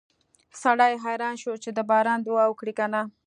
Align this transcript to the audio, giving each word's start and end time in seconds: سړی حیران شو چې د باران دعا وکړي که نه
سړی 0.61 0.93
حیران 1.03 1.35
شو 1.41 1.53
چې 1.63 1.69
د 1.73 1.79
باران 1.89 2.19
دعا 2.27 2.45
وکړي 2.47 2.73
که 2.79 2.85
نه 2.93 3.01